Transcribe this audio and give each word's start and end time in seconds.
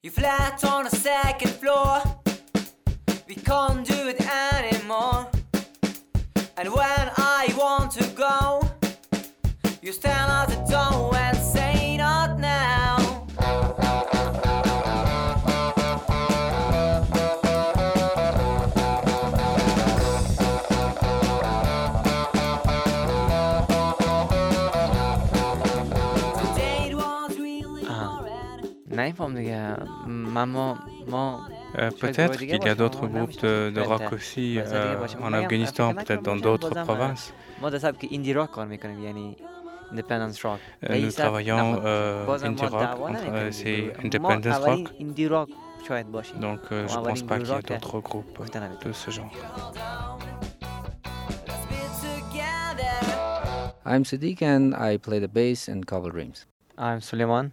You 0.00 0.12
flat 0.12 0.62
on 0.62 0.84
the 0.84 0.90
second 0.90 1.50
floor. 1.50 2.00
We 3.26 3.34
can't 3.34 3.84
do 3.84 4.08
it 4.08 4.20
anymore. 4.20 5.28
And 6.56 6.72
when 6.72 7.10
I 7.16 7.52
want 7.58 7.90
to 7.92 8.06
go, 8.14 8.62
you 9.82 9.90
stand 9.90 10.30
at 10.30 10.50
the 10.50 10.70
door 10.70 11.16
and 11.16 11.36
Euh, 31.78 31.90
peut-être 32.00 32.38
qu'il 32.38 32.64
y 32.64 32.68
a 32.68 32.74
d'autres 32.74 33.06
groupes 33.06 33.30
euh, 33.44 33.70
de, 33.70 33.80
rock 33.80 34.02
euh, 34.02 34.10
aussi 34.14 34.58
en 35.20 35.32
Afghanistan, 35.32 35.94
peut-être 35.94 36.22
dans 36.22 36.36
d'autres 36.36 36.70
provinces. 36.84 37.32
Nous 37.62 37.70
travaillons 41.12 41.80
indie 42.42 42.66
rock, 42.66 42.88
c'est 43.50 43.92
independence 44.04 44.58
rock. 44.58 44.92
Donc 46.40 46.60
je 46.70 46.76
ne 46.76 47.04
pense 47.04 47.22
pas 47.22 47.38
qu'il 47.38 47.48
y 47.48 47.52
ait 47.52 47.62
d'autres 47.62 48.00
groupes 48.00 48.42
de 48.84 48.92
ce 48.92 49.10
genre. 49.10 49.30
I'm 53.86 54.04
Sadiq 54.04 54.42
and 54.42 54.74
I 54.74 54.98
play 54.98 55.18
the 55.18 55.32
bass 55.32 55.68
in 55.68 55.80
Kabul 55.80 56.12
Dreams. 56.12 56.46
I'm 56.76 57.00
Suleiman. 57.00 57.52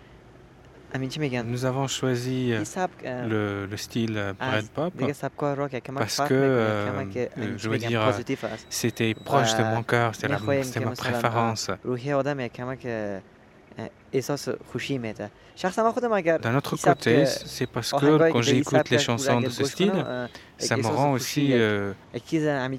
Nous 1.45 1.65
avons 1.65 1.87
choisi 1.87 2.51
euh, 2.51 3.67
le, 3.67 3.77
style 3.77 4.17
euh, 4.17 4.33
bread 4.33 4.67
pop. 4.69 4.93
Parce 5.95 6.21
que, 6.27 6.33
euh, 6.33 7.57
je 7.57 7.69
veux 7.69 7.77
dire, 7.77 8.13
c'était 8.69 9.13
proche 9.13 9.55
de 9.55 9.63
mon 9.63 9.83
cœur, 9.83 10.15
c'était 10.15 10.79
ma 10.79 10.91
préférence. 10.91 11.71
D'un 16.41 16.55
autre 16.55 16.75
côté, 16.75 17.25
c'est 17.25 17.67
parce 17.67 17.91
que 17.91 18.31
quand 18.31 18.41
j'écoute 18.41 18.89
les 18.89 18.99
chansons 18.99 19.41
de 19.41 19.49
ce 19.49 19.63
style, 19.63 20.05
ça 20.57 20.77
me 20.77 20.87
rend 20.87 21.13
aussi 21.13 21.53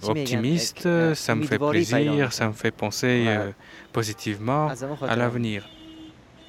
optimiste, 0.02 1.14
ça 1.14 1.34
me 1.34 1.44
fait 1.44 1.58
plaisir, 1.58 2.32
ça 2.32 2.48
me 2.48 2.52
fait 2.52 2.70
penser 2.72 3.26
positivement 3.92 4.70
à 5.02 5.16
l'avenir. 5.16 5.66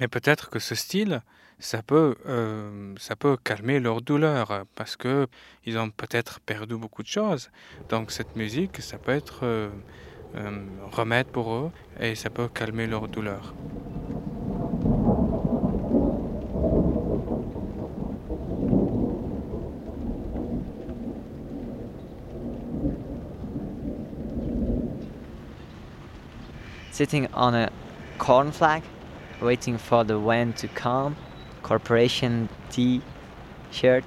Mais 0.00 0.08
peut-être 0.08 0.50
que 0.50 0.58
ce 0.58 0.74
style, 0.74 1.22
ça 1.58 1.82
peut, 1.82 2.16
euh, 2.26 2.94
ça 2.98 3.16
peut 3.16 3.36
calmer 3.42 3.80
leur 3.80 4.02
douleur 4.02 4.64
parce 4.74 4.96
que 4.96 5.26
ils 5.64 5.78
ont 5.78 5.90
peut-être 5.90 6.40
perdu 6.40 6.76
beaucoup 6.76 7.02
de 7.02 7.08
choses. 7.08 7.50
Donc 7.88 8.10
cette 8.10 8.36
musique, 8.36 8.80
ça 8.80 8.98
peut 8.98 9.12
être 9.12 9.40
euh, 9.44 9.70
euh, 10.36 10.66
remède 10.92 11.28
pour 11.28 11.54
eux 11.54 11.70
et 12.00 12.14
ça 12.14 12.30
peut 12.30 12.48
calmer 12.48 12.86
leur 12.86 13.08
douleur. 13.08 13.54
sitting 26.96 27.28
on 27.34 27.52
a 27.52 27.68
corn 28.16 28.50
flag? 28.50 28.82
Waiting 29.40 29.78
for 29.78 30.04
the 30.04 30.18
wind 30.18 30.56
to 30.58 30.68
come. 30.68 31.16
Corporation 31.62 32.48
t 32.70 33.02
shirt 33.70 34.04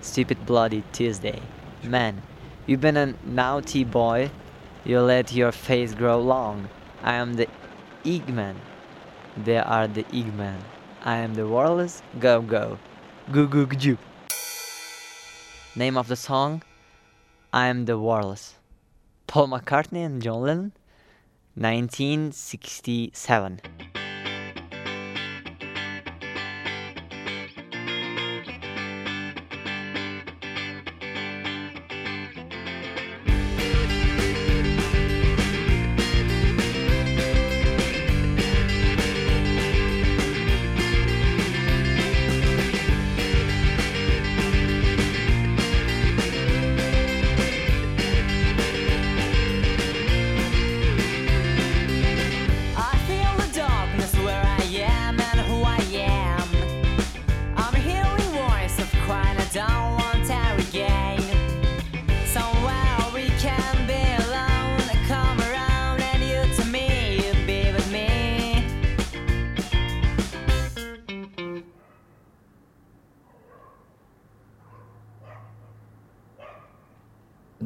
stupid 0.00 0.46
bloody 0.46 0.82
tuesday. 0.92 1.40
Man 1.82 2.22
you've 2.66 2.80
been 2.80 2.96
a 2.96 3.14
naughty 3.24 3.84
boy. 3.84 4.30
You 4.84 5.00
let 5.00 5.32
your 5.32 5.52
face 5.52 5.94
grow 5.94 6.20
long. 6.20 6.68
I 7.02 7.14
am 7.14 7.34
the 7.34 7.48
eggman. 8.04 8.56
They 9.36 9.58
are 9.58 9.88
the 9.88 10.04
eggman. 10.04 10.60
I 11.02 11.16
am 11.16 11.34
the 11.34 11.46
walrus 11.46 12.02
go 12.20 12.40
go 12.40 12.78
goo 13.32 13.48
goo 13.48 13.66
goo 13.66 13.98
name 15.76 15.98
of 15.98 16.08
the 16.08 16.16
song? 16.16 16.62
I 17.52 17.66
am 17.66 17.84
the 17.84 17.98
walrus 17.98 18.54
paul 19.26 19.48
mccartney 19.48 20.04
and 20.04 20.22
john 20.22 20.42
lennon. 20.42 20.72
1967. 21.54 23.60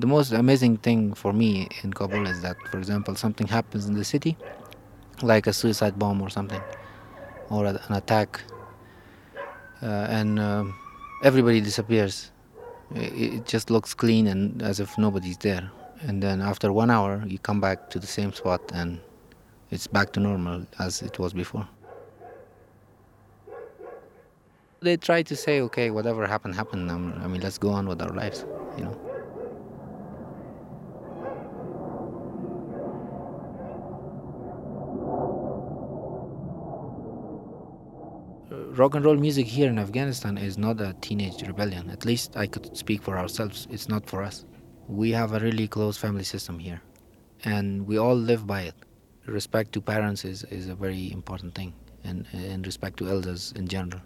The 0.01 0.07
most 0.07 0.33
amazing 0.33 0.79
thing 0.79 1.13
for 1.13 1.33
me 1.35 1.69
in 1.83 1.93
Kabul 1.93 2.27
is 2.27 2.41
that, 2.41 2.57
for 2.71 2.79
example, 2.79 3.15
something 3.17 3.47
happens 3.47 3.85
in 3.85 3.95
the 3.95 4.05
city, 4.05 4.35
like 5.21 5.47
a 5.47 5.53
suicide 5.53 5.99
bomb 5.99 6.23
or 6.23 6.31
something, 6.31 6.63
or 7.51 7.67
a- 7.67 7.81
an 7.87 7.95
attack, 8.01 8.41
uh, 9.83 10.07
and 10.19 10.41
um, 10.41 10.75
everybody 11.23 11.61
disappears. 11.61 12.33
It, 12.95 13.13
it 13.35 13.45
just 13.45 13.71
looks 13.71 13.93
clean 13.93 14.27
and 14.27 14.63
as 14.63 14.81
if 14.81 14.97
nobody's 14.97 15.37
there. 15.37 15.71
And 16.01 16.23
then 16.23 16.41
after 16.41 16.73
one 16.73 16.91
hour, 16.91 17.23
you 17.27 17.39
come 17.39 17.61
back 17.61 17.91
to 17.91 17.99
the 17.99 18.07
same 18.07 18.33
spot 18.33 18.63
and 18.73 19.01
it's 19.71 19.87
back 19.87 20.13
to 20.15 20.21
normal 20.21 20.67
as 20.79 21.03
it 21.03 21.19
was 21.19 21.35
before. 21.35 21.69
They 24.81 24.97
try 24.97 25.23
to 25.25 25.37
say, 25.37 25.61
okay, 25.61 25.91
whatever 25.91 26.27
happened, 26.27 26.55
happened. 26.55 26.91
Um, 26.91 27.21
I 27.23 27.27
mean, 27.27 27.43
let's 27.43 27.59
go 27.59 27.69
on 27.69 27.87
with 27.87 28.01
our 28.01 28.15
lives, 28.15 28.47
you 28.79 28.85
know. 28.85 29.10
Rock 38.81 38.95
and 38.95 39.05
roll 39.05 39.17
music 39.17 39.47
here 39.47 39.69
in 39.69 39.79
Afghanistan 39.79 40.39
is 40.39 40.57
not 40.57 40.81
a 40.81 40.95
teenage 41.03 41.43
rebellion. 41.47 41.91
At 41.91 42.07
least 42.07 42.37
I 42.37 42.47
could 42.47 42.75
speak 42.77 43.03
for 43.03 43.19
ourselves. 43.19 43.67
It's 43.71 43.89
not 43.89 44.07
for 44.07 44.23
us. 44.23 44.47
We 44.89 45.11
have 45.13 45.35
a 45.35 45.41
really 45.41 45.69
close 45.69 45.99
family 45.99 46.25
system 46.25 46.59
here. 46.59 46.81
and 47.45 47.87
we 47.87 47.99
all 47.99 48.17
live 48.17 48.47
by 48.47 48.63
it. 48.63 48.75
Respect 49.27 49.73
to 49.73 49.81
parents 49.81 50.25
is, 50.25 50.45
is 50.45 50.69
a 50.69 50.75
very 50.75 51.13
important 51.13 51.55
thing, 51.55 51.73
and, 52.05 52.27
and 52.33 52.67
respect 52.67 52.99
to 52.99 53.09
elders 53.09 53.53
in 53.57 53.69
general. 53.69 54.01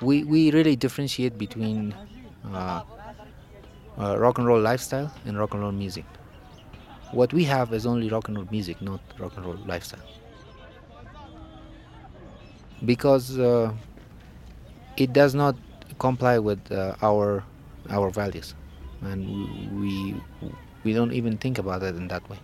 We, 0.00 0.24
we 0.24 0.50
really 0.50 0.76
differentiate 0.76 1.38
between 1.38 1.94
uh, 2.52 2.82
uh, 3.98 4.18
rock 4.18 4.38
and 4.38 4.46
roll 4.46 4.60
lifestyle 4.60 5.12
and 5.24 5.38
rock 5.38 5.54
and 5.54 5.62
roll 5.62 5.72
music. 5.72 6.04
What 7.16 7.32
we 7.32 7.44
have 7.44 7.72
is 7.72 7.86
only 7.86 8.10
rock 8.10 8.28
and 8.28 8.36
roll 8.36 8.46
music, 8.50 8.82
not 8.82 9.00
rock 9.18 9.38
and 9.38 9.46
roll 9.46 9.56
lifestyle. 9.64 10.06
Because 12.84 13.38
uh, 13.38 13.72
it 14.98 15.14
does 15.14 15.34
not 15.34 15.56
comply 15.98 16.38
with 16.38 16.60
uh, 16.70 16.94
our 17.00 17.42
our 17.88 18.10
values, 18.10 18.54
and 19.00 19.24
we 19.80 20.20
we 20.84 20.92
don't 20.92 21.14
even 21.14 21.38
think 21.38 21.56
about 21.58 21.82
it 21.82 21.96
in 21.96 22.06
that 22.08 22.28
way. 22.28 22.38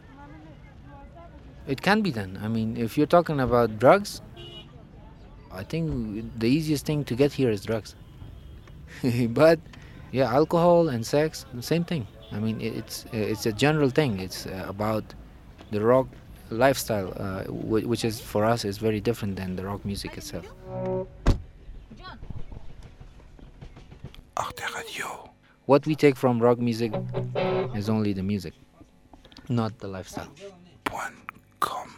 It 1.66 1.82
can 1.82 2.00
be 2.00 2.10
done. 2.10 2.40
I 2.42 2.48
mean, 2.48 2.78
if 2.78 2.96
you're 2.96 3.12
talking 3.18 3.40
about 3.40 3.78
drugs, 3.78 4.22
I 5.52 5.64
think 5.64 6.32
the 6.38 6.48
easiest 6.48 6.86
thing 6.86 7.04
to 7.04 7.14
get 7.14 7.30
here 7.34 7.50
is 7.50 7.62
drugs. 7.62 7.94
but 9.28 9.60
yeah, 10.12 10.32
alcohol 10.32 10.88
and 10.88 11.06
sex, 11.06 11.44
same 11.60 11.84
thing. 11.84 12.06
I 12.34 12.38
mean, 12.38 12.60
it's 12.60 13.04
it's 13.12 13.46
a 13.46 13.52
general 13.52 13.90
thing. 13.90 14.18
It's 14.20 14.46
uh, 14.46 14.64
about 14.68 15.04
the 15.70 15.80
rock 15.80 16.06
lifestyle, 16.50 17.12
uh, 17.16 17.44
wh- 17.44 17.86
which 17.88 18.04
is 18.04 18.20
for 18.20 18.44
us 18.44 18.64
is 18.64 18.78
very 18.78 19.00
different 19.00 19.36
than 19.36 19.56
the 19.56 19.64
rock 19.64 19.84
music 19.84 20.16
itself. 20.16 20.46
Arte 24.36 24.64
Radio. 24.74 25.30
What 25.66 25.86
we 25.86 25.94
take 25.94 26.16
from 26.16 26.40
rock 26.40 26.58
music 26.58 26.92
is 27.74 27.88
only 27.88 28.12
the 28.12 28.22
music, 28.22 28.54
not 29.48 29.78
the 29.78 29.88
lifestyle. 29.88 30.28
Point 30.84 31.14
com. 31.60 31.88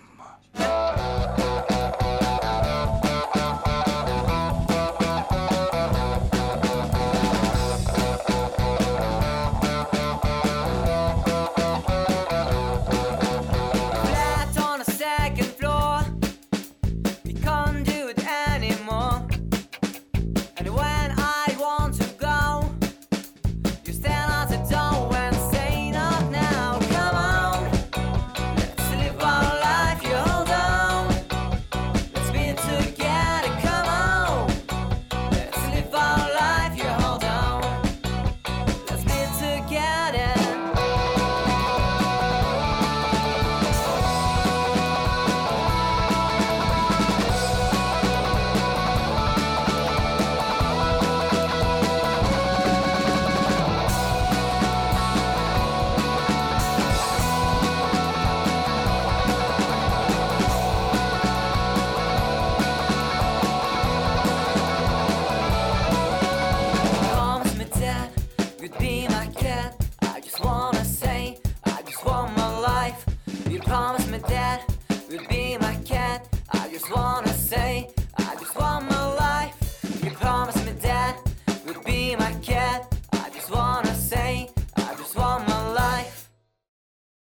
You 73.54 73.60
promised 73.60 74.10
me 74.10 74.18
that 74.18 74.64
you'd 75.08 75.28
be 75.28 75.56
my 75.58 75.76
cat. 75.84 76.26
I 76.52 76.68
just 76.72 76.90
wanna 76.90 77.32
say, 77.32 77.93